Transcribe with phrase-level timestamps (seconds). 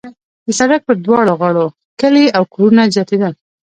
[0.45, 1.65] د سړک پر دواړو غاړو
[2.01, 3.33] کلي او کورونه زیاتېدل.